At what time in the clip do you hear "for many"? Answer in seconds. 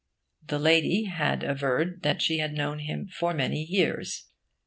3.05-3.61